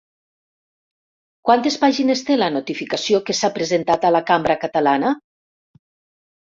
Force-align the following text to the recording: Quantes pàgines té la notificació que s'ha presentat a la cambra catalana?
Quantes 1.49 1.77
pàgines 1.83 2.25
té 2.31 2.39
la 2.39 2.49
notificació 2.57 3.21
que 3.29 3.37
s'ha 3.43 3.53
presentat 3.61 4.11
a 4.11 4.15
la 4.19 4.25
cambra 4.33 4.59
catalana? 4.67 5.17